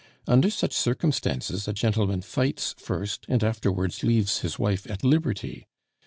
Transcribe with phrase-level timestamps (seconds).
[0.27, 5.67] Under such circumstances a gentleman fights first and afterwards leaves his wife at liberty.